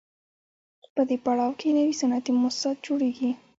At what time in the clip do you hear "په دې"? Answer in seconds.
0.93-1.17